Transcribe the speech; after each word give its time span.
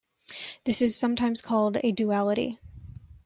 This 0.63 0.81
is 0.81 0.97
sometimes 0.97 1.43
called 1.43 1.77
a 1.83 1.91
duality. 1.91 2.57